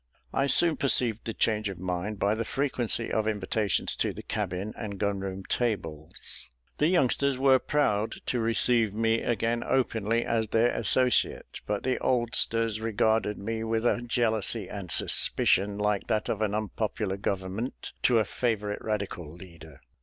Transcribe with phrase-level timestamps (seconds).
[0.33, 4.73] I soon perceived the change of mind by the frequency of invitations to the cabin
[4.75, 6.49] and gun room tables.
[6.79, 12.81] The youngsters were proud to receive me again openly as their associate; but the oldsters
[12.81, 18.25] regarded me with a jealousy and suspicion like that of an unpopular government to a
[18.25, 19.81] favourite radical leader.